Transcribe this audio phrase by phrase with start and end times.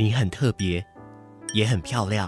[0.00, 0.82] 你很特别，
[1.52, 2.26] 也很漂亮。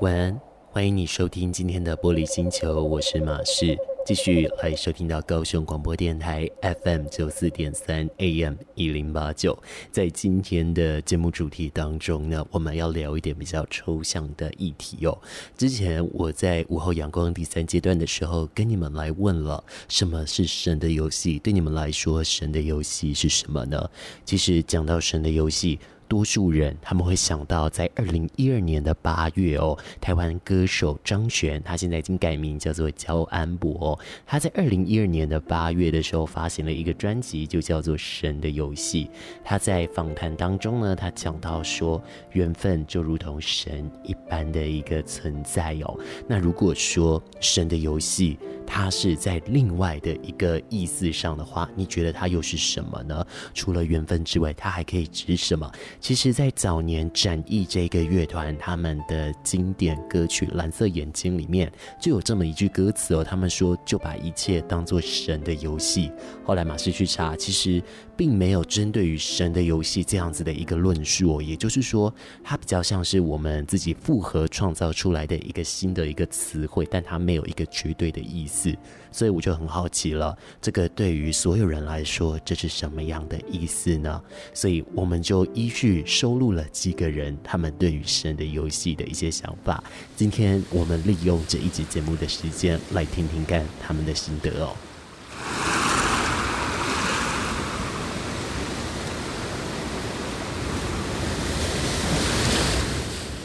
[0.00, 0.40] 晚安，
[0.72, 3.78] 欢迎你收听今天的玻璃星球，我是马士。
[4.06, 6.46] 继续来收听到高雄广播电台
[6.82, 9.58] FM 九四点三 AM 一零八九。
[9.90, 15.18] 在今天的节目主题当中呢，我们要聊一点比较抽象的议题哦。
[15.56, 21.38] 之前我在午后阳光第三阶段的时候，跟你们来问了什么是神的游戏？
[21.38, 23.90] 对你们来说，神的游戏是什么呢？
[24.26, 25.80] 其实讲到神的游戏。
[26.08, 33.98] 多数人他们会想到，在二零一二年的八月哦，台湾歌手张悬，他现在已经改名叫做焦安博哦。
[34.26, 39.04] 他在二零一二年的八月的时候发行了一个专辑，就叫做《神的游戏》。
[39.44, 42.02] 他在访谈当中呢，他讲到说，
[42.32, 45.98] 缘分就如同神一般的一个存在哦。
[46.28, 53.26] 那如果说神的游戏，它是在另外的一个意思上的话，你觉得它又是什么呢？
[53.52, 55.70] 除了缘分之外，它还可以指什么？
[56.00, 63.24] 其实，在早年展翼这个乐团他们的经典歌曲《蓝色眼睛》里面，就有这么一句歌词哦。
[63.24, 66.10] 他们说：“就把一切当作神的游戏。”
[66.44, 67.82] 后来马斯去查，其实
[68.16, 71.42] 并没有针对于神的游戏这样子的一个论述哦。
[71.42, 78.74] 也就是说，它比较像是我们自己复合创造出来的一个新的一个词汇，但它没有一个绝对的意思。
[79.10, 84.20] 所以我就很好奇了，这个对于所有人来说，这是什么样的意思呢？
[84.52, 89.84] 所以我们就依据收录了几个人他们对于神的游戏的一些想法。
[90.16, 94.74] 今天我们利用这一集节目的时间来听听看他们的心得哦。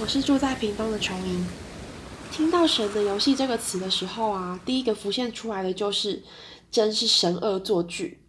[0.02, 1.46] 我是住在屏东的琼莹。
[2.32, 6.24] 听到“神的游戏”这个词的时候啊，第一个浮现出来的就是，
[6.72, 8.22] 真是神恶作剧。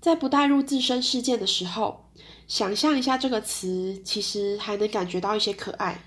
[0.00, 2.01] 在不带入自身事件的时候，
[2.46, 6.02] 想象一下这个词，其实还能感觉到一些可爱。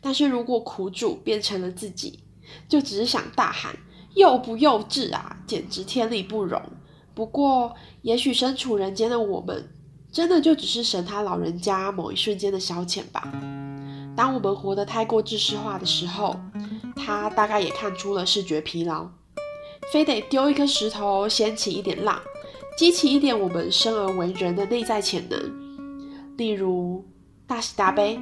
[0.00, 2.20] 但是如果苦主变成了自己，
[2.68, 3.76] 就只是想大喊
[4.14, 6.60] “幼不幼稚啊，简直天理不容”。
[7.14, 9.72] 不过，也许身处人间的我们，
[10.12, 13.30] 真的就只是神他老人家某一瞬间的消遣吧。
[14.16, 16.38] 当我们活得太过知识化的时候，
[16.96, 19.08] 他大概也看出了视觉疲劳，
[19.92, 22.20] 非得丢一颗石头掀起一点浪，
[22.80, 25.38] 激起一点我们生而为人的内在潜能。
[26.38, 27.04] 例如
[27.46, 28.18] 大喜大悲。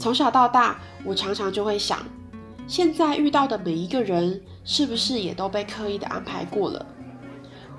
[0.00, 2.00] 从小到大，我常常就会想，
[2.66, 6.84] 现在遇到的每一个人，是不是也都被刻意的安排过了？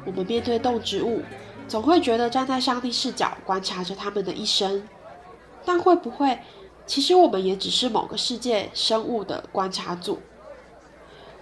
[0.05, 1.21] 我们面对动植物，
[1.67, 4.81] 总会觉得站在上帝视角观察着他们的一生，
[5.65, 6.39] 但会不会，
[6.87, 10.19] 其实我们也只是某个世界生物的观察组？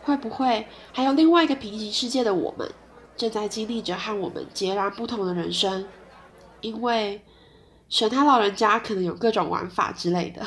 [0.02, 2.70] 会不会还有另外一个平行世界的我们，
[3.16, 5.88] 正在经历着和我们截然不同的人生？
[6.62, 7.22] 因为
[7.88, 10.44] 神他老人家可能有各种玩法之类的。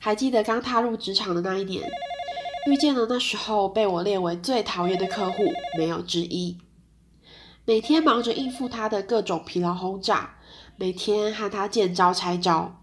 [0.00, 1.88] 还记得刚踏入职场的那一年，
[2.66, 5.44] 遇见了那时候被我列为最讨厌的客户，
[5.76, 6.58] 没有之一。
[7.64, 10.36] 每天忙着应付他的各种疲劳轰炸，
[10.76, 12.80] 每天和他见招拆招，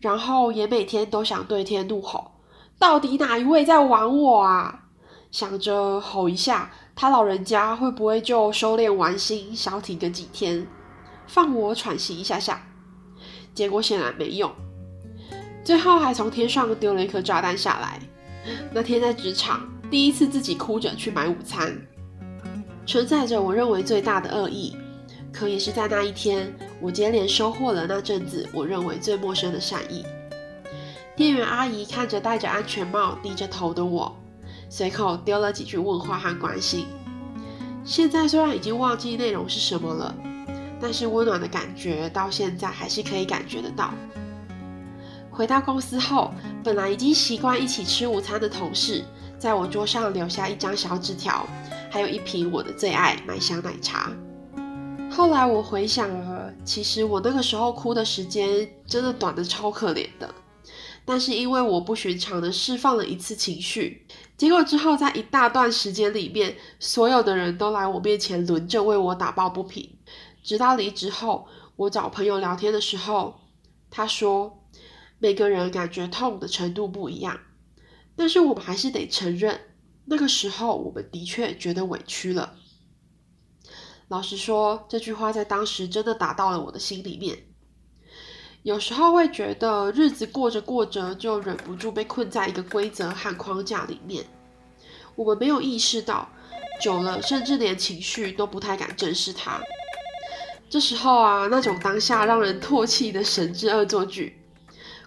[0.00, 2.32] 然后也每天都想对天怒吼：
[2.78, 4.84] 到底哪一位在玩我啊？
[5.30, 10.66] 想着吼一下，他老人家会不会就收敛完心，消停个几天，
[11.26, 12.62] 放我喘息一下下？
[13.54, 14.50] 结果显然没用，
[15.64, 18.00] 最后还从天上丢了一颗炸弹下来。
[18.72, 21.76] 那天在职场，第一次自己哭着去买午餐。
[22.86, 24.76] 承载着我认为最大的恶意，
[25.32, 30.06] 可也是在那一天，我接连收获了那阵子我认为最陌生的善意。
[31.16, 34.14] 店员阿姨看着戴着安全帽、低着头的我，
[34.68, 36.86] 随口丢了几句问话和关心。
[37.84, 40.14] 现在虽然已经忘记内容是什么了，
[40.80, 43.92] 但是温暖的感觉到现在还是可以感觉得到。
[45.28, 49.04] 回到公司后，本来已经习惯一起吃午餐的同事，
[49.40, 51.44] 在我桌上留下一张小纸条。
[51.90, 54.12] 还有一瓶我的最爱麦香奶茶。
[55.16, 60.34] 后来我回想啊，其实我那个时候哭的时间真的短的超可怜的。
[61.06, 69.88] 但是因为我不寻常的释放了一次情绪，结果之后在一大段时间里面，所有的人都来我面前轮着为我打抱不平。
[70.42, 73.36] 直到离职后，我找朋友聊天的时候，
[73.90, 74.66] 他说
[75.18, 77.40] 每个人感觉痛的程度不一样，
[78.14, 79.58] 但是我们还是得承认，
[80.04, 82.52] 那个时候我们的确觉得委屈了。
[84.08, 87.36] 老实说，这句话在当时真的打到了我的心里面。
[88.62, 94.24] 有时候会觉得日子过着过着，就忍不住被困在一个规则和框架里面。
[95.16, 96.28] 我们没有意识到，
[96.80, 99.60] 久了甚至连情绪都不太敢正视它。
[100.68, 104.40] 这时候啊，那种当下让人唾弃的神之恶作剧，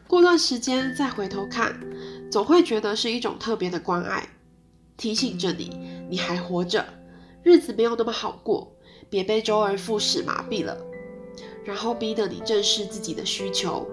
[0.08, 1.80] 过段时间再回头看，
[2.30, 4.28] 总会觉得是一种特别的关爱，
[4.98, 5.70] 提醒着你，
[6.10, 6.86] 你还活着，
[7.44, 8.74] 日子没有那么好过，
[9.10, 10.78] 别被周而复始麻痹了。
[11.66, 13.88] 然后逼得你正视自己的需求。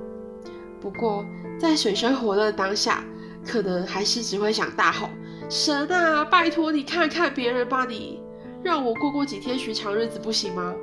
[0.81, 1.25] 不过，
[1.59, 3.05] 在水深火热当下，
[3.45, 5.09] 可能还是只会想大吼
[5.51, 8.21] ：“神啊，拜托你看看别人吧，你
[8.63, 10.75] 让我过过几天寻常日子不行吗？”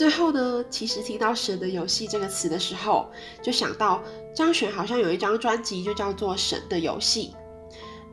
[0.00, 3.10] 最后呢，其实听到“神的游戏”这个词的时候，
[3.42, 4.02] 就想到
[4.34, 7.34] 张悬好像有一张专辑就叫做《神的游戏》。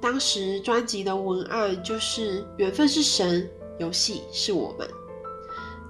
[0.02, 3.50] 当时专辑的文案就是“缘分是神，
[3.80, 4.86] 游戏是我们”。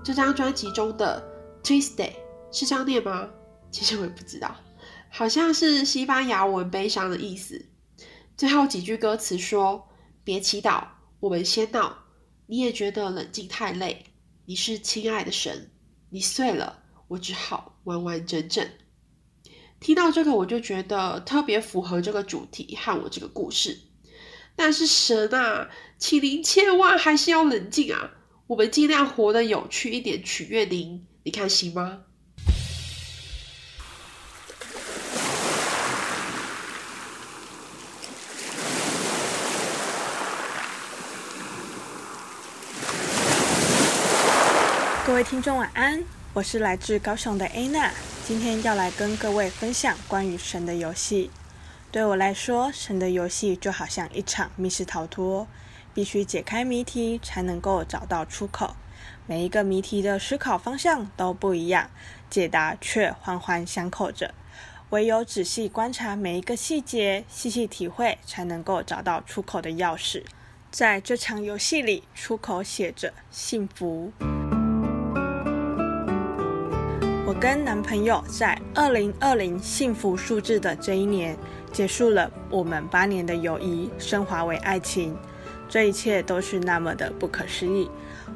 [0.06, 1.28] 这张专辑中的
[1.64, 2.12] “Triste”
[2.52, 3.28] 是这样念吗？
[3.72, 4.56] 其实我也不知道，
[5.10, 7.66] 好像是西班牙文“悲伤”的意思。
[8.38, 9.88] 最后几句歌词说
[10.24, 10.90] ：“别祈祷，
[11.22, 11.98] 我们先闹。
[12.46, 14.06] 你也觉得冷静太累，
[14.46, 15.72] 你是亲爱的神。”
[16.10, 18.68] 你碎了，我只好完完整整。
[19.80, 23.80] 听到这个，我就觉得特别符合这个主题和我这个故事。
[24.56, 25.70] 但是神啊，
[26.00, 28.12] 请您千万还是要冷静啊！
[28.48, 32.06] 我们尽量活得有趣一点，取悦您，你看行吗？
[45.18, 47.92] 各位听众晚安，我是来自高雄的安娜，
[48.24, 51.32] 今天要来跟各位分享关于神的游戏。
[51.92, 55.48] 对我来说，神的游戏就好像一场密室逃脱，
[55.92, 58.76] 必须解开谜题才能够找到出口。
[59.26, 61.90] 每一个谜题的思考方向都不一样，
[62.30, 64.36] 解答却环环相扣着。
[64.92, 70.24] 唯有仔细观察每一个细节，细细体会，才能够找到出口的钥匙。
[70.70, 74.14] 在这场游戏里，出口写着幸福。
[77.40, 81.38] 跟男朋友在二零二零幸福数字的这一年
[81.72, 85.16] 结束了我们八年的友谊，升华为爱情。
[85.70, 87.92] 这一切都是那么的不可思议。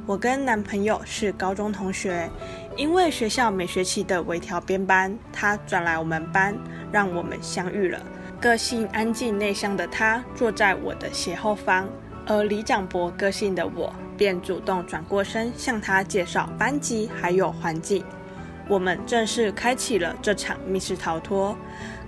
[0.06, 2.30] 我跟男朋友是高中同学，
[2.78, 6.56] 因为学校每学期的微调编班，他转来我们班，
[6.92, 8.00] 让我们相遇了。
[8.40, 11.90] 个性安静内向的他坐在我的斜后方，
[12.28, 18.06] 而李长博个性的我便主动转过身向他介绍班级还有环境。
[18.68, 21.58] 我们正式开启了这场密室逃脱，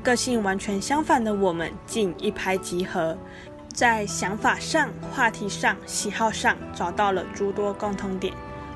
[0.01, 3.17] 个性完全相反的我们竟一拍即合，
[3.73, 8.33] 在想法上、话题上、喜好上找到了诸多共通点。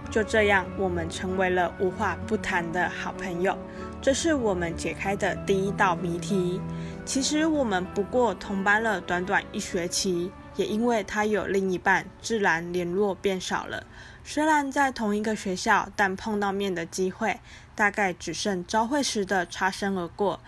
[0.10, 3.58] 就这样，我们成为了无话不谈的好朋友。
[4.02, 6.62] 这是我们解开的第一道谜题。
[7.04, 13.86] 其实我们不过同班了短短一学期，也因为他有另一半，自然联络变少了。
[14.24, 17.40] 虽然在同一个学校，但碰到面的机会
[17.78, 20.42] 大概只剩朝会时的擦身而过。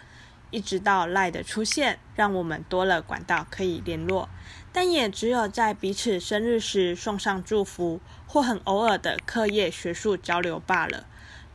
[0.51, 4.27] 一直到赖的出现，让我们多了管道可以联络，
[4.73, 11.05] 但也只有在彼此生日时送上祝福，或很偶尔的课业学术交流罢了。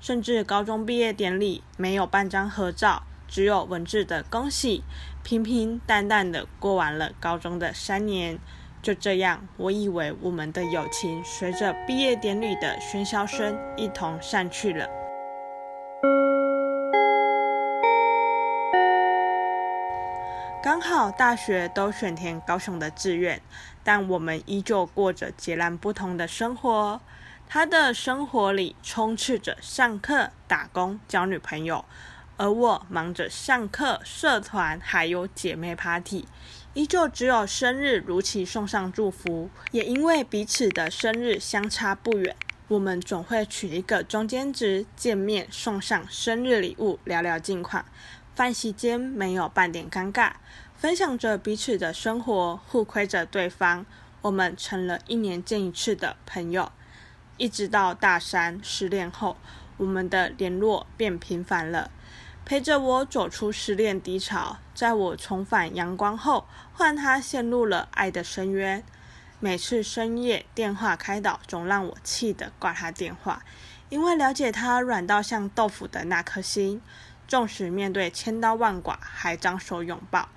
[0.00, 4.84] 甚至高中毕业典礼没有半张合照，只有文字的恭喜，
[5.24, 8.38] 平平淡淡的过完了高中的三年。
[8.80, 15.03] 就这样，我以为我们的友情随着毕业典礼的喧嚣声一同散去了。
[20.64, 23.38] 刚好大学都选填高雄的志愿，
[23.82, 27.02] 但我们依旧过着截然不同的生活。
[27.46, 31.84] 他的生活里充斥着上课、打工、交女朋友，
[32.38, 36.24] 而我忙着上课、社团，还有姐妹 party。
[36.72, 42.34] 依旧只有生日如期送上祝福，也因为彼此的生日相差不远，
[42.68, 47.84] 我们总会取一个中间值，见面送上生日礼物，聊聊近况。
[48.34, 50.32] 饭席间没有半点尴尬，
[50.76, 53.86] 分享着彼此的生活，互亏着对方。
[54.22, 56.72] 我们成了一年见一次的朋友。
[57.36, 59.36] 一直到大三失恋后，
[59.76, 61.90] 我们的联络变频繁了，
[62.44, 64.56] 陪着我走出失恋低潮。
[64.74, 68.82] 在我重返阳光后，换他陷入了爱的深渊。
[69.38, 73.44] 每次深夜电话开导，总让我气得挂他电话，
[73.90, 76.80] 因为了解他软到像豆腐的那颗心，
[77.26, 80.28] 纵使面对千刀万剐，还张手拥抱，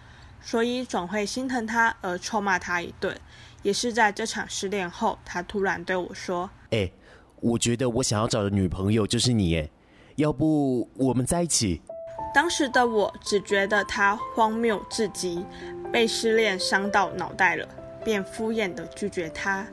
[0.41, 3.19] 所以总会心疼他而臭骂他一顿。
[3.63, 6.93] 也是在这场失恋后，他突然对我说：“哎、欸，
[7.41, 9.69] 我觉得我想要找的女朋友就是你，哎，
[10.15, 11.81] 要不我们在一起？”
[12.33, 15.43] 当时的我只觉得他荒谬至极，
[15.91, 17.67] 被失恋伤到脑袋了。
[18.05, 19.67] 便敷衍的拒绝他。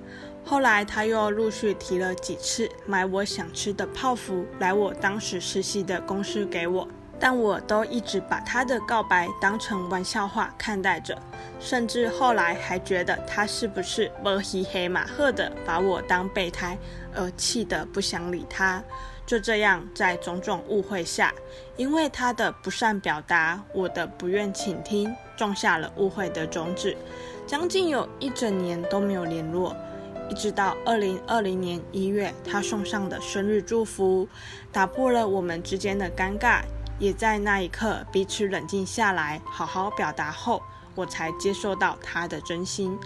[0.45, 6.89] 后来他又陆续提了几次买我想吃的泡芙来我当时实习的公司给我，
[7.25, 11.19] 但我都一直把他的告白当成玩笑话看待着，
[11.59, 16.77] 甚至后来还觉得他是不是摸黑黑马赫的把我当备胎，
[17.15, 18.85] 而气得不想理他。
[19.25, 21.33] 就这样，在种种误会下，
[21.79, 26.95] 因为他的不善表达，我的不愿倾听，种下了误会的种子。
[27.47, 29.75] 将近有一整年都没有联络，
[30.29, 34.29] 一直到二零二零年一月，他送上的生日祝福，
[34.71, 36.61] 打破了我们之间的尴尬。
[36.99, 40.63] 也在那一刻，彼此冷静下来，好好表达后，
[40.95, 42.99] 我才接受到他的真心。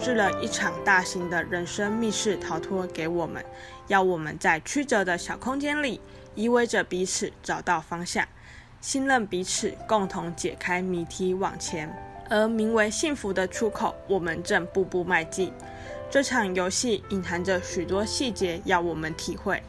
[0.00, 3.44] 置了一场大型的人生密室逃脱给我们，
[3.88, 6.00] 要我们在曲折的小空间里
[6.34, 8.26] 依偎着彼此找到方向，
[8.80, 11.92] 信任彼此，共同解开谜题往前。
[12.30, 15.52] 而名为幸福的出口，我们正步步迈进。
[16.10, 19.62] 这场游戏隐含着许多细节要我们体会。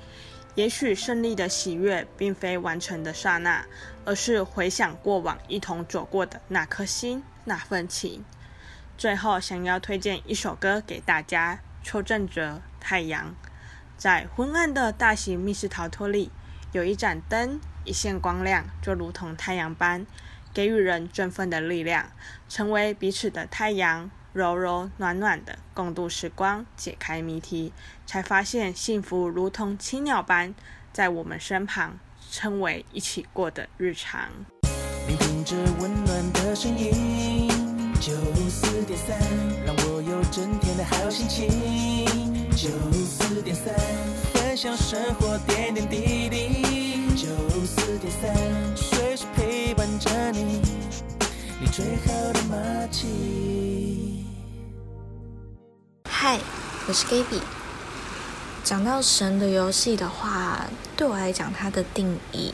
[0.55, 3.65] 也许胜利的喜悦并非完成的刹那，
[4.03, 8.25] 而是回想过往一同走过的那颗心，那份情。
[8.99, 13.27] 最后，想要推荐一首歌给大家：邱振哲《太阳》。
[13.97, 16.29] 在昏暗的大型密室逃脱里，
[16.73, 20.05] 有一盏灯，一线光亮，就如同太阳般，
[20.53, 22.11] 给予人振奋的力量，
[22.49, 27.71] 成为彼此的太阳，柔柔暖暖的共度时光，解开谜题，
[28.05, 30.53] 才发现幸福如同青鸟般
[30.91, 31.97] 在我们身旁，
[32.29, 34.29] 称为一起过的日常。
[35.07, 37.68] 聆听着温暖的声音。
[37.99, 38.13] 九
[38.49, 39.19] 四点三，
[39.65, 41.49] 让我有整天的好心情。
[42.55, 42.69] 九
[43.05, 43.75] 四点三，
[44.33, 47.13] 分享生活点点滴滴。
[47.13, 47.27] 九
[47.65, 48.33] 四点三，
[48.73, 50.61] 随时陪伴着你，
[51.59, 54.23] 你最好的默契。
[56.09, 56.39] 嗨，
[56.87, 57.41] 我是 Gaby。
[58.63, 60.65] 讲到神的游戏的话，
[60.95, 62.53] 对我来讲，它的定义，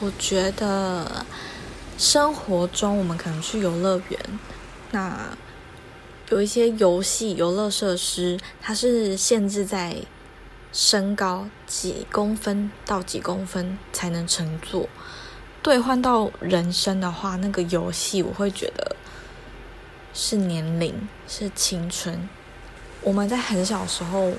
[0.00, 1.26] 我觉得。
[1.98, 4.20] 生活中，我们可能去游乐园，
[4.92, 5.36] 那
[6.28, 9.96] 有一些游戏、游乐设施，它是限制在
[10.72, 14.88] 身高几公分到几公分才能乘坐。
[15.60, 18.94] 兑换到人生的话，那个游戏我会觉得
[20.14, 22.28] 是年龄，是青春。
[23.02, 24.32] 我们在很小时候。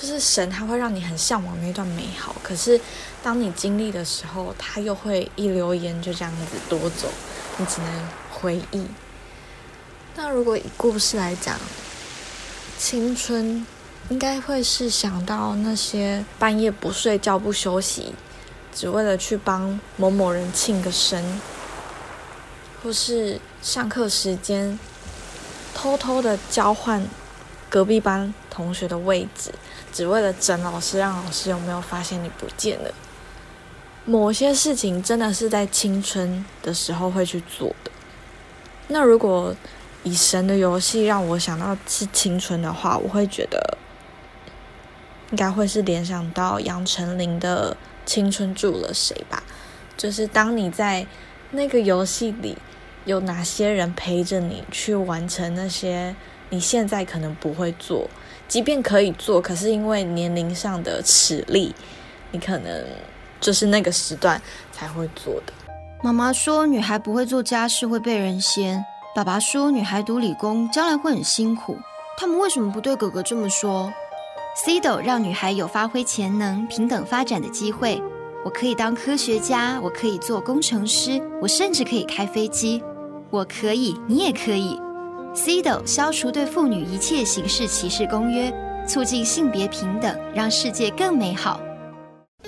[0.00, 2.80] 就是神，他会让你很向往那段美好，可是
[3.20, 7.08] 当你经历的时候，他又会一溜烟就这样子夺走，
[7.56, 8.86] 你只能回忆。
[10.14, 11.58] 那如果以故事来讲，
[12.78, 13.66] 青春
[14.08, 18.14] 应该会是想到那些半夜不睡觉不休息，
[18.72, 21.40] 只为了去帮某某人庆个生，
[22.84, 24.78] 或是上课时间
[25.74, 27.04] 偷偷的交换
[27.68, 29.52] 隔壁班同学的位置。
[29.92, 32.92] 只为了整老师，让老师有没有发现你不见了？
[34.04, 37.90] 某些事情真的是在青春的时候会去做的。
[38.88, 39.54] 那如果
[40.02, 43.78] 以神的游戏让我想到是青春的话，我会觉得
[45.30, 47.76] 应该会是联想到杨丞琳的
[48.10, 49.42] 《青春住了谁》吧。
[49.96, 51.06] 就是当你在
[51.52, 52.56] 那个游戏里，
[53.04, 56.14] 有哪些人陪着你去完成那些
[56.50, 58.08] 你现在可能不会做。
[58.46, 61.74] 即便可以做，可是因为年龄上的耻力，
[62.30, 62.84] 你可能
[63.40, 64.40] 就是那个时段
[64.72, 65.52] 才会做的。
[66.02, 68.80] 妈妈说，女孩不会做家事会被人嫌；
[69.14, 71.76] 爸爸说，女孩读理工将来会很辛苦。
[72.16, 73.92] 他们为什么不对哥哥这么说
[74.64, 78.02] ？CIDO 让女孩有发挥潜能、平等发展的机会。
[78.44, 82.82] 我可以当科学家，我可以做工程师，我甚至可以开飞机。
[83.30, 84.80] 我可以，你也可以。
[85.38, 88.52] CIDO 消除对妇女一切形式歧视公约，
[88.88, 91.60] 促进性别平等，让世界更美好。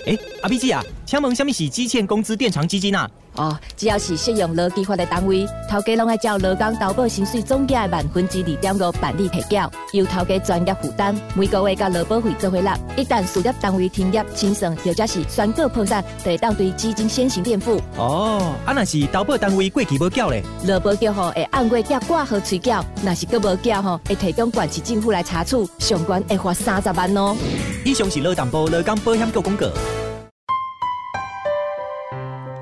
[0.06, 3.10] 哎，阿 B 姐啊，请问什么是基欠工资垫偿基金啊？
[3.34, 12.78] 哦，只要是适用劳基法的单位，头家拢爱照劳工投保薪水总价的万分之二点五办理提缴，由头家专业负担，每个月交劳保费做回纳。
[12.96, 17.80] 一旦事业单位停业清算，或者是宣告破产，就会当对基金先行垫付。
[17.96, 27.36] 哦，啊那是投保单位过期无缴咧，劳保局吼会按月缴挂号催缴，若是阁无缴吼，会提供管市政府来查处，上关会罚三十万哦。
[27.82, 29.66] 以上是劳动部劳工保险局广告。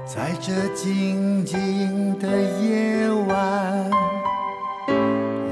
[0.07, 2.29] 在这静静的
[2.63, 3.91] 夜晚，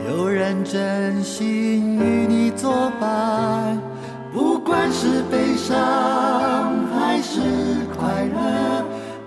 [0.08, 3.76] 有人真心与你作伴，
[4.32, 5.76] 不管是悲伤
[6.94, 7.40] 还是
[7.98, 8.84] 快乐，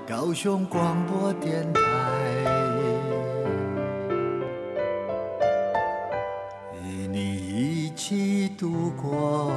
[0.08, 1.82] 高雄广播电台
[6.82, 9.52] 与你一起度过。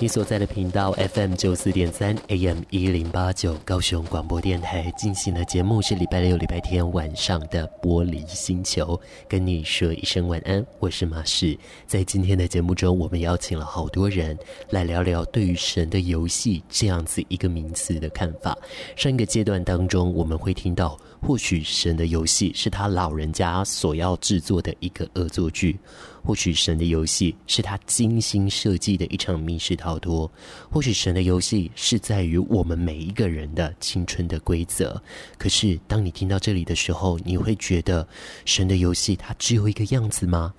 [0.00, 11.58] 你所在的频道 FM 九四点三 AM 一零八九高雄广播电台进行的节目是礼拜六、礼拜天晚上的玻璃星球，跟你说一声晚安，我是马士。
[11.84, 14.38] 在今天的节目中，我们邀请了好多人
[14.70, 18.56] 来聊聊对于神的游戏这样子一个名词的看法。
[18.94, 25.76] 上一个阶段当中，我们会听到，或许神的游戏是他老人家所要制作的一个恶作剧。
[26.22, 30.30] 或许神的游戏是他精心设计的一场密室逃脱，
[30.70, 35.00] 或许神的游戏是在于我们每一个人的青春的规则。
[35.38, 38.06] 可是，当你听到这里的时候，你会觉得
[38.44, 40.52] 神的游戏它只有一个样子吗？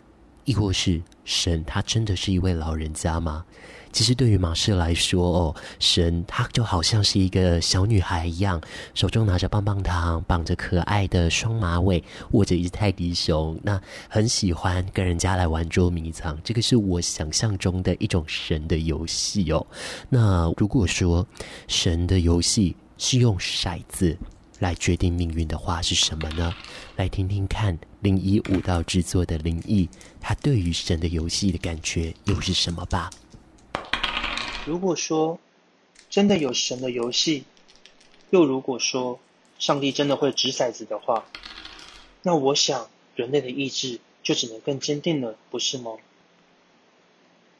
[0.45, 3.45] 亦或是神他真的是一位老人家吗？
[3.91, 8.61] 其实对于马氏来说，哦，神他就好像是一个小女孩一样，
[8.93, 16.39] 手中拿着棒棒糖，绑着可爱的双马尾，握着一只泰迪熊，那很喜欢跟人家来玩捉迷藏。
[16.43, 19.65] 这个是我想象中的一种神的游戏哦。
[20.07, 21.25] 那如果说
[21.67, 24.17] 神的游戏是用骰子
[24.59, 26.53] 来决定命运的话，是什么呢？
[26.95, 33.09] 来听听看零一舞蹈制作的灵异，他对于神的游戏的感觉又是什么吧？
[34.69, 35.39] 如果说
[36.11, 37.43] 真的有神的游戏，
[38.29, 39.19] 又如果说
[39.57, 41.25] 上帝真的会掷骰子的话，
[42.21, 45.93] 那我想人类的意志就只能更坚定了，不是吗？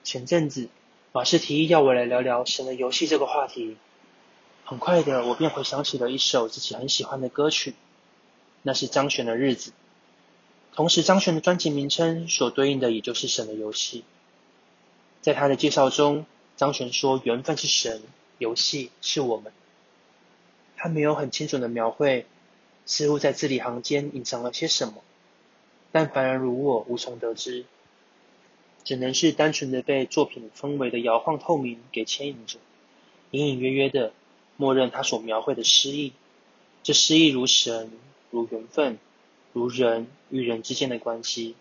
[0.03, 0.69] 前阵子
[1.11, 3.77] 马氏提议要我来聊聊神的游戏这个话题，
[4.63, 7.73] 很快的我便回想起了一首自己很喜欢的歌曲，
[8.61, 9.73] 那是张悬的日子。
[10.75, 14.03] 同时张悬的专辑名称所对应的也就是神的游戏，
[15.21, 16.27] 在他的介绍中。
[16.59, 18.03] 张悬说：“缘分是神，
[18.37, 19.53] 游戏是我们。”
[20.75, 22.25] 他没有很清楚的描绘，
[22.85, 24.95] 似乎在字里行间隐藏了些什么，
[25.93, 27.63] 但凡人如我无从得知，
[28.83, 32.59] 只能是单纯的被作品氛围的摇晃透明给牵引着，
[33.31, 34.11] 隐隐约约的
[34.57, 36.11] 默认他所描绘的诗意。
[36.83, 37.89] 这诗意如神，
[38.31, 38.97] 如缘分，
[39.53, 41.55] 如人与人之间的关系。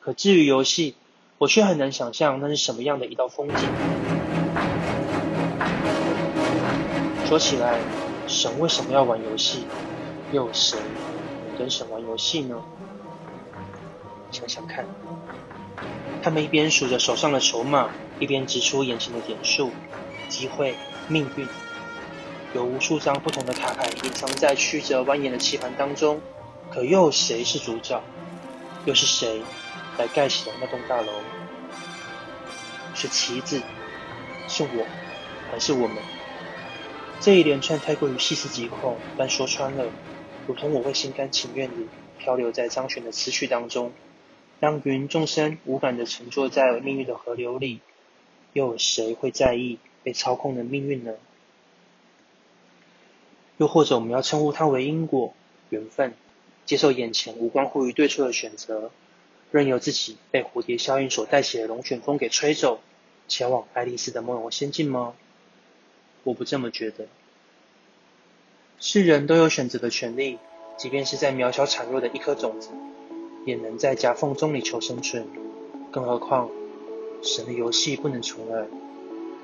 [0.00, 0.96] 可至于游戏，
[1.38, 4.23] 我却很难想象那是什么样的一道风景。
[7.26, 7.78] 说起来，
[8.26, 9.66] 神为什么要玩游戏？
[10.32, 10.78] 又有谁
[11.48, 12.56] 能跟神玩游戏呢？
[14.30, 14.84] 想想看，
[16.22, 19.70] 他们一边数着手上的筹码，一边指出眼前的点数、
[20.28, 20.74] 机会、
[21.08, 21.46] 命运。
[22.52, 26.20] 有无数张不同的卡牌隐藏在曲折蜿蜒的棋盘当中，
[26.72, 28.00] 可又有谁是主角？
[28.84, 29.42] 又是谁
[29.98, 31.12] 来盖起了那栋大楼？
[32.94, 33.60] 是棋子，
[34.46, 34.86] 是我，
[35.54, 35.96] 还是我们？
[37.20, 39.88] 这一连串太过于细思极恐，但说穿了，
[40.48, 41.86] 如同我会心甘情愿地
[42.18, 43.92] 漂流在张悬的思绪当中，
[44.58, 47.78] 让芸众生无感地乘坐在命运的河流里，
[48.52, 51.14] 又有谁会在意被操控的命运呢？
[53.56, 55.34] 又或者我们要称呼它为因果、
[55.68, 56.14] 缘分，
[56.64, 58.90] 接受眼前无关乎于对错的选择，
[59.52, 62.80] 任由自己被蝴蝶效应所带起的龙卷风给吹走，
[63.28, 65.14] 前往爱丽丝的梦游仙境吗？
[66.24, 67.06] 我不这么觉得。
[68.80, 70.38] 是人都有选择的权利，
[70.76, 72.70] 即便是在渺小孱弱的一颗种子，
[73.46, 75.26] 也能在夹缝中里求生存。
[75.90, 76.50] 更何况，
[77.22, 78.66] 神的游戏不能重来，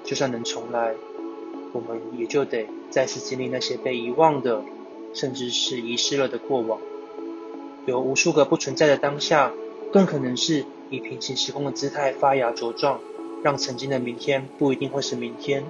[0.05, 0.95] 就算能重来，
[1.73, 4.63] 我们也就得再次经历那些被遗忘的，
[5.15, 6.81] 甚至是遗失了的过往。
[7.87, 9.53] 有无数个不存在的当下，
[9.93, 13.01] 更可能是以平行时空的姿态发芽茁壮，
[13.43, 15.65] 让曾经的明天不一定会是明天，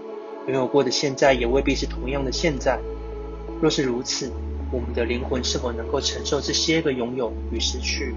[0.51, 2.77] 拥有过的现在也未必是同样的现在。
[3.63, 4.33] 若是如此，
[4.73, 8.13] 我们的灵魂是否能够承受这些个拥有与失去？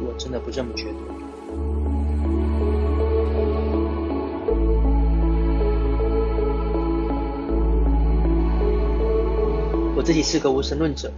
[0.00, 0.94] 我真的不这么觉得。
[9.94, 11.12] 我自己是个无神论者，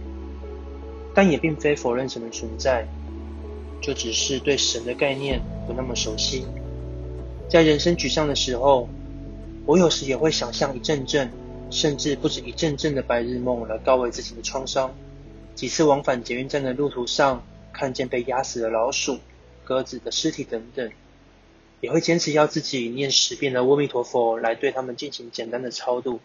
[1.13, 2.85] 但也并非否认神的存在，
[3.79, 6.43] 就只是对神的概念不那么熟悉。
[7.49, 8.89] 在人生沮丧的时候，
[9.65, 11.31] 我有时也会想象一阵阵，
[11.69, 14.95] 甚至不止一阵阵的白日梦来告慰自己的创伤。
[15.53, 19.19] 几次往返捷运站的路途上，看见被压死的老鼠、
[19.63, 20.91] 鸽子的尸体等等，
[21.81, 26.19] 也会坚持要自己念十遍的阿弥陀佛来对他们进行简单的超度。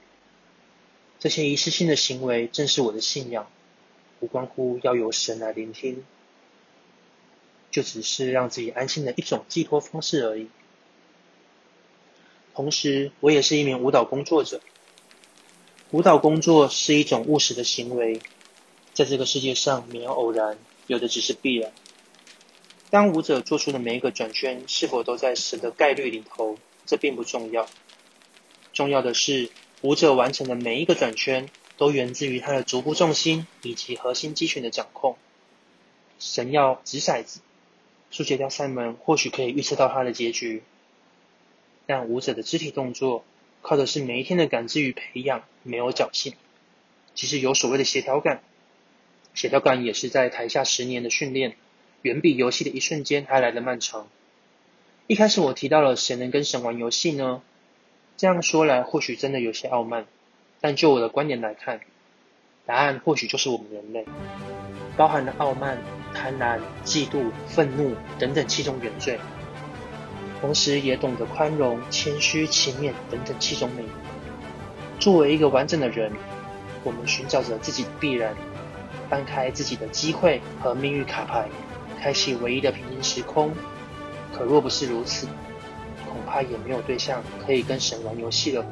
[1.18, 3.46] 这些仪式性的行为正是我的信仰，
[4.20, 6.04] 无关乎要有神来聆听，
[7.70, 10.48] 就只是让自己安心的一种寄托方式而已。
[12.54, 14.60] 同时，我也是一名舞蹈工作者。
[15.90, 18.20] 舞蹈工作是一种务实的行为，
[18.92, 21.72] 在这个世界上没有偶然，有的只是必然。
[22.90, 27.66] 当舞者做出的每一个转圈是否都在神的概率里头，这并不重要，
[28.72, 29.50] 重要的是。
[29.82, 35.18] 舞者完成的每一个转圈，都源自于他的足部重心以及核心肌群的掌控。
[36.18, 37.40] 神要掷骰子，
[38.10, 40.62] 数解掉赛门，或许可以预测到他的结局。
[41.86, 43.24] 但舞者的肢体动作，
[43.62, 46.34] 靠的是每一天的感知与培养，没有侥幸。
[47.14, 48.42] 其实有所谓的协调感，
[49.34, 51.56] 协调感也是在台下十年的训练，
[52.02, 54.08] 远比游戏的一瞬间还来得漫长。
[55.06, 57.42] 一开始我提到了谁能跟神玩游戏呢？
[58.16, 60.06] 这样说来，或许真的有些傲慢，
[60.60, 61.80] 但就我的观点来看，
[62.64, 64.06] 答案或许就是我们人类，
[64.96, 65.82] 包含了傲慢、
[66.14, 69.18] 贪婪、嫉妒、愤怒等等七种原罪，
[70.44, 73.88] 同时也懂得宽容、谦虚、勤勉等等七种美德。
[75.00, 76.12] 作为一个完整的人，
[76.83, 78.35] 我们寻找着自己的必然，
[79.09, 81.48] 翻开自己的机会和命运卡牌，
[81.98, 83.54] 开启唯一的平行时空。
[84.35, 85.26] 可若不是如此，
[86.07, 88.62] 恐怕也没有对象可以跟神玩游戏了。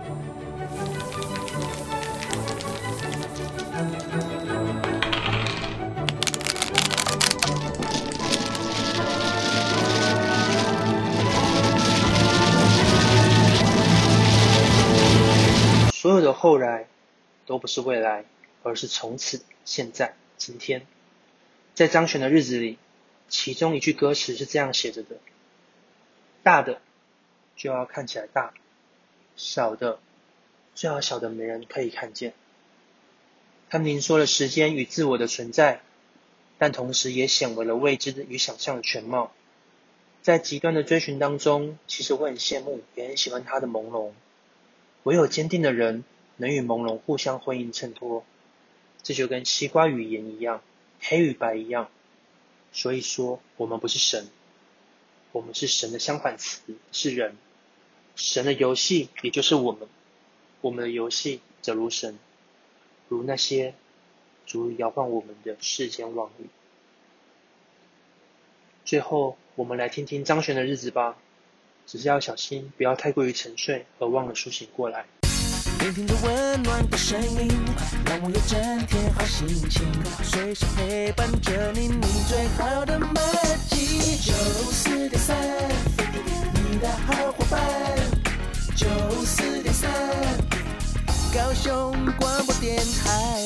[17.53, 18.25] 都不是未来，
[18.63, 20.87] 而是从此、现在、今天。
[21.75, 22.79] 在张悬的日子里，
[23.29, 25.17] 其中一句歌词是这样写着的
[26.43, 26.81] ：“大的。”
[27.55, 28.55] 就要看起来大，
[29.37, 30.01] 小的
[30.75, 32.33] 最好小的没人可以看见。
[33.69, 35.83] 他明说了时间与自我的存在，
[36.57, 39.31] 但同时也显为了未知与想象的全貌。
[40.23, 44.13] 在极端的追寻当中，其实我很羡慕，也很喜欢他的朦胧。
[45.03, 46.03] 唯有坚定的人
[46.43, 48.25] 能与朦胧互相辉映衬托，
[49.05, 50.61] 这就跟西瓜语言一样，
[51.01, 51.89] 黑与白一样。
[52.73, 54.29] 所以说，我们不是神。
[55.31, 57.37] 我们是神的相反词，是人。
[58.17, 59.89] 神的游戏也就是我们，
[60.61, 62.19] 我们的游戏则如神，
[63.09, 63.75] 如那些
[64.45, 66.47] 足以摇晃我们的世间妄语。
[68.85, 71.17] 最后，我们来听听张悬的日子吧，
[71.87, 75.07] 只是要小心，不要太过于沉睡而忘了苏醒过来。
[75.83, 77.51] 聆听着温暖的声音，
[78.07, 79.83] 让我有整天好心情，
[80.23, 83.17] 随时陪伴着你，你最好的默
[83.69, 84.17] 契。
[84.21, 84.33] 九
[84.71, 85.37] 四点三，
[86.55, 87.61] 你的好伙伴。
[88.77, 88.87] 九
[89.25, 89.91] 四点三，
[91.35, 93.43] 高雄广播电台。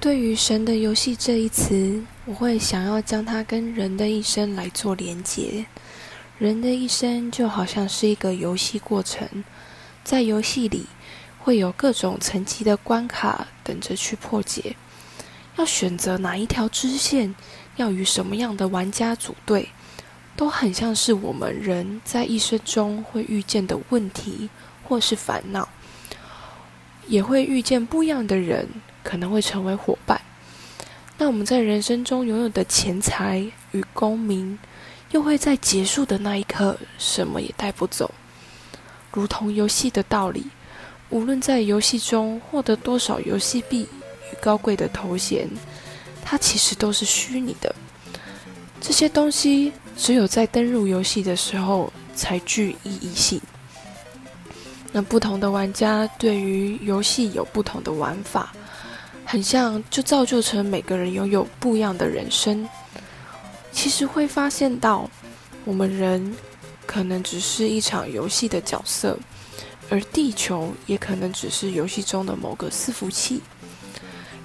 [0.00, 5.66] 对于“神的游戏”这一词，我会想要将它跟人的一生来做连结。
[6.40, 9.44] 人的一生就好像是一个游戏过程，
[10.02, 10.86] 在游戏里。
[11.46, 14.74] 会有各种层级的关卡等着去破解，
[15.54, 17.36] 要选择哪一条支线，
[17.76, 19.68] 要与什么样的玩家组队，
[20.34, 24.50] 都很像是我们人在一生中会遇见的问题
[24.82, 25.68] 或是烦恼，
[27.06, 28.68] 也会遇见不一样的人，
[29.04, 30.20] 可能会成为伙伴。
[31.16, 34.58] 那我们在人生中拥有的钱财与功名，
[35.12, 38.12] 又会在结束的那一刻什么也带不走，
[39.12, 40.50] 如同游戏的道理。
[41.10, 43.88] 无论在游戏中获得多少游戏币
[44.32, 45.48] 与高贵的头衔，
[46.22, 47.74] 它其实都是虚拟的。
[48.80, 53.40] 这些东西只有在登入游戏的时候才具意义性。
[54.92, 58.52] 那不同的玩家对于游戏有不同的玩法，
[59.24, 62.68] 很像就造就成每个人拥有不一样的人生。
[63.72, 65.08] 其实会发现到，
[65.64, 66.34] 我们人
[66.86, 69.18] 可能只是一场游戏的角色，
[69.88, 73.42] 而地球也可能只是游戏中的某个伺服器。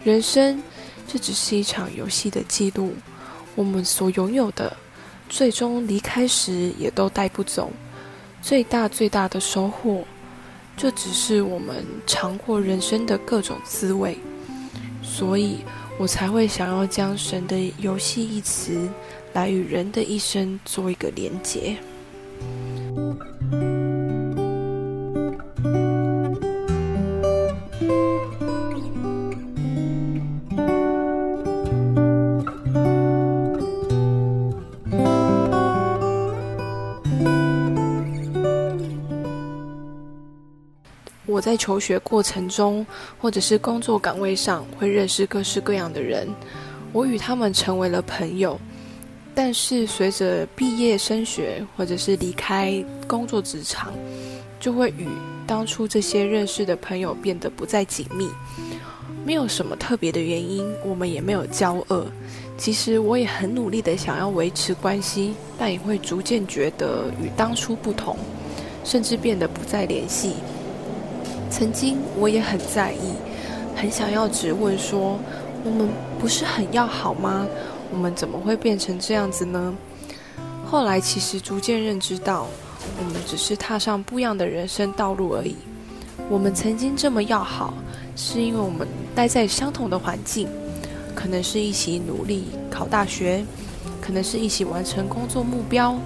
[0.03, 0.61] 人生
[1.07, 2.93] 这只是一场游戏的记录，
[3.55, 4.75] 我们所拥有的，
[5.29, 7.71] 最终离开时也都带不走。
[8.41, 10.03] 最大最大的收获，
[10.75, 14.17] 就只是我们尝过人生的各种滋味。
[15.03, 15.59] 所以
[15.99, 18.89] 我才会想要将“神的游戏”一词。
[19.33, 21.77] 来与人的一生做一个连结。
[41.41, 42.85] 在求学过程中，
[43.19, 46.27] 或者是工作岗位上，会认识各式各样的人，
[46.93, 48.59] 我与他们成为了朋友。
[49.33, 53.93] 但是随着毕业升学，或者是离开工作职场，
[54.59, 55.07] 就会与
[55.47, 58.29] 当初这些认识的朋友变得不再紧密。
[59.25, 62.05] 没有什么特别的原因，我们也没有交恶。
[62.57, 68.17] 其实我也很努力的想要维持关系，但也会逐渐觉得与当初不同，
[68.83, 70.33] 甚至变得不再联系。
[71.51, 73.13] 曾经我也很在意，
[73.75, 75.19] 很想要质问说：
[75.65, 77.45] 我们不是很要好吗？
[77.91, 79.73] 我们怎么会变成这样子呢？
[80.65, 82.47] 后来其实逐渐认知到，
[82.97, 85.57] 我们只是踏上不一样的人生道路而已。
[86.29, 87.73] 我们曾经这么要好，
[88.15, 90.47] 是因为我们待在相同的环境，
[91.13, 93.43] 可能是一起努力考大学，
[93.99, 95.97] 可能是一起完成工作目标。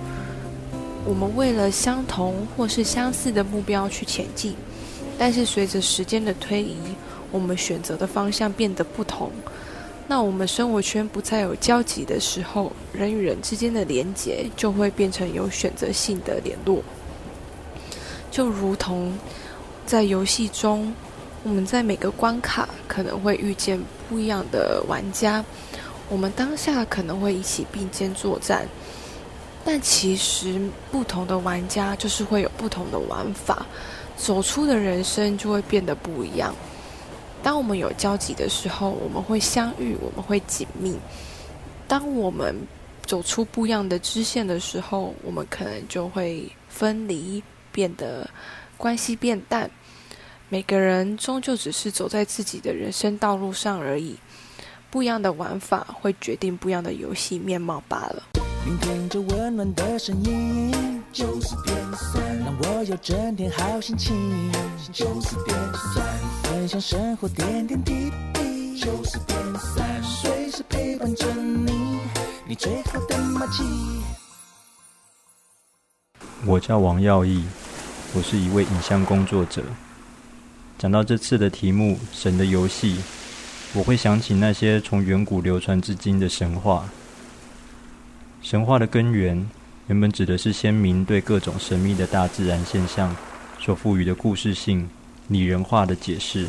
[1.07, 4.55] 我们为了相同或是相似的目标去前进，
[5.17, 6.75] 但是随着时间的推移，
[7.31, 9.31] 我们选择的方向变得不同。
[10.07, 16.83] 那我们生活圈不再有交集的时候，人与人之间的连结就会变成有选择性的联络。
[18.29, 19.17] 就如同
[19.85, 20.93] 在游戏中，
[21.43, 25.43] 我们在每个关卡可能会遇见不一样的玩家，
[26.09, 28.67] 我们当下可能会一起并肩作战，
[29.67, 33.65] 但其实不同的玩家就是会有不同的玩法，
[34.15, 36.55] 走出的人生就会变得不一样。
[37.41, 40.93] 当我们有交集的时候，我们会相遇，我们会紧密；
[41.87, 42.55] 当我们
[43.07, 48.29] 走出不一样的支线的时候，我们可能就会分离，变得
[48.77, 49.69] 关系变淡。
[50.47, 54.15] 每个人终究只是走在自己的人生道路上而已，
[54.91, 58.34] 不一样的玩法会决定不一样的游戏面貌罢了。
[58.65, 64.51] 聆听着温暖的声音，九四点三，让我有整天好心情。
[64.91, 65.55] 九四点
[65.93, 66.03] 三，
[66.41, 68.79] 分享生活点点滴滴。
[68.79, 71.99] 九四点三，随时陪伴着你，
[72.47, 73.63] 你最好的默契。
[76.47, 77.45] 我叫王耀义，
[78.15, 79.61] 我是一位影像工作者。
[80.79, 82.95] 讲到这次的题目《神的游戏》，
[83.75, 86.89] 我会想起那些从远古流传至今的神话。
[88.45, 89.49] 神话的根源，
[89.87, 93.13] 原本指的是先民对各种神秘的大自然现象
[93.59, 94.87] 所赋予的故事性、
[95.27, 96.45] 拟人化的解释，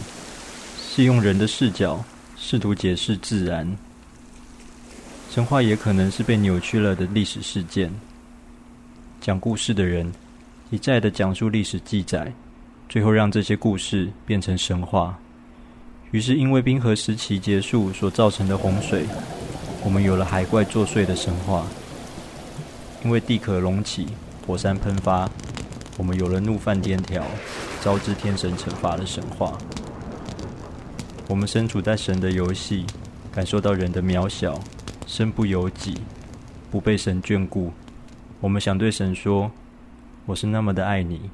[0.78, 2.04] 是用人的视角
[2.36, 3.66] 试图解释自然。
[5.30, 7.90] 神话也可能是被扭曲了的历史事件。
[9.18, 10.12] 讲故事的人
[10.68, 12.30] 一再的讲述历史记载，
[12.90, 15.18] 最后让这些故事变成神话。
[16.10, 19.06] 于是，因为冰河时期结束所造成的洪水，
[19.82, 21.66] 我们有了海怪作祟的神话。
[23.06, 24.08] 因为地壳隆起，
[24.44, 25.30] 火山喷发，
[25.96, 27.24] 我们有了怒犯天条，
[27.80, 29.56] 招致天神惩罚的神话。
[31.28, 32.84] 我们身处在神的游戏，
[33.30, 34.60] 感受到人的渺小，
[35.06, 35.94] 身不由己，
[36.68, 37.72] 不被神眷顾。
[38.40, 39.52] 我们想对神说
[40.26, 41.30] ：“我是那么的爱你，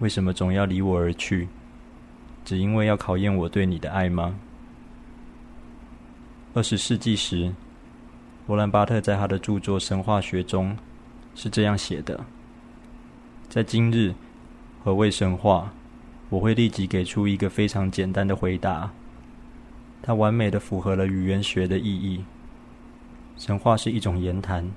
[0.00, 1.46] 为什么总要离我而去？
[2.44, 4.34] 只因为要考验我对你的爱吗？”
[6.54, 7.54] 二十世纪时，
[8.48, 10.76] 罗兰巴特在他的著作《神话学》中。
[11.34, 12.24] 是这样写的：
[13.48, 14.14] 在今日，
[14.82, 15.72] 何谓神话？
[16.30, 18.90] 我会立即给出一个非常简单的回答。
[20.02, 22.24] 它完美的符合了语言学的意义。
[23.36, 24.68] 神话是一种言谈。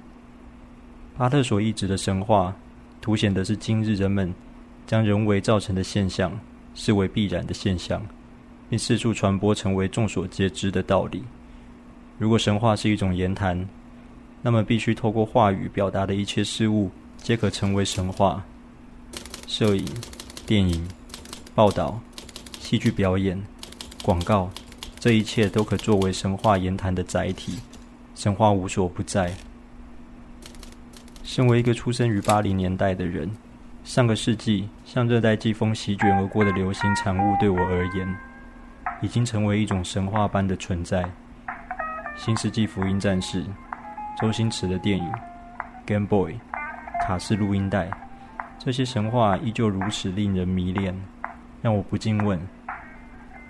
[1.18, 2.56] 巴特所意指的神话，
[3.02, 4.34] 凸显的是今日人们
[4.86, 6.32] 将人为造成的现象
[6.76, 8.06] 视为必然的现象，
[8.70, 11.24] 并四处传播成为众所皆知的道理。
[12.20, 13.68] 如果神话是一种言谈，
[14.42, 18.44] 那么，必须透过话语表达的一切事物，皆可成为神话。
[19.46, 19.86] 摄影、
[20.46, 20.88] 电影、
[21.56, 22.00] 报道、
[22.60, 23.42] 戏剧表演、
[24.04, 24.50] 广告，
[25.00, 27.58] 这一切都可作为神话言谈的载体。
[28.16, 29.34] 神话无所不在。
[31.24, 33.30] 身为一个出生于八零年代的人，
[33.84, 38.16] 上个世纪像热带季风席卷而过的流行产物，对我而言，
[39.02, 41.10] 已经成为一种神话般的存在。
[42.16, 43.46] 新世纪福音战士、
[44.20, 45.12] 周星驰的电影、
[45.86, 46.34] Game Boy、
[47.06, 47.88] 卡式录音带，
[48.58, 51.00] 这些神话依旧如此令人迷恋，
[51.62, 52.40] 让我不禁问：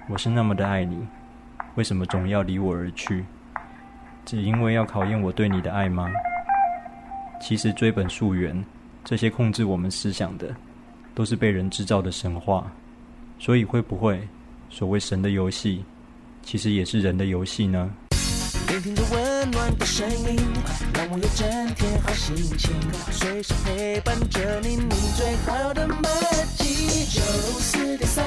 [0.09, 1.07] 我是那么的爱你，
[1.75, 3.23] 为什么总要离我而去？
[4.25, 6.11] 只因为要考验我对你的爱吗？
[7.39, 8.61] 其实追本溯源，
[9.05, 10.53] 这些控制我们思想的，
[11.15, 12.69] 都是被人制造的神话。
[13.39, 14.27] 所以会不会，
[14.69, 15.85] 所谓神的游戏，
[16.41, 17.89] 其实也是人的游戏呢？
[18.67, 20.35] 聆听着温暖的声音，
[20.93, 22.75] 让我有整天好心情，
[23.11, 26.09] 随时陪伴着你，你最好的麦
[26.57, 27.05] 基。
[27.05, 27.21] 九
[27.59, 28.25] 四点三，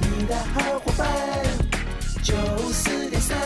[0.00, 1.06] 你的好伙伴。
[2.22, 2.34] 九
[2.72, 3.36] 四点三，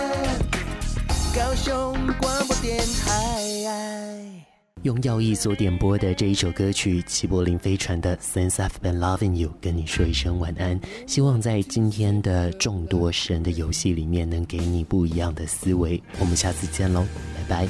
[1.35, 4.40] 高雄广播电台。
[4.83, 10.81] 用药艺所点播的这一首歌曲，齐柏林飞船的《Since I've Been Loving You》，跟你说一声晚安。
[11.07, 16.03] 希望在今天的众多神的游戏里面，能给你不一样的思维。
[16.19, 17.05] 我们下次见喽，
[17.49, 17.69] 拜拜。